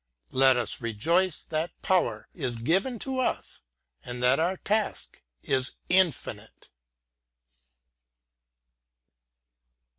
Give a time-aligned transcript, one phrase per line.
[0.31, 3.59] Let us rejoice that power is given to us.
[4.03, 6.69] and that our task is infinite!